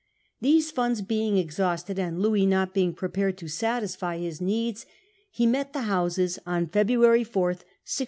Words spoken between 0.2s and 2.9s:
These funds being exhausted, and Louis not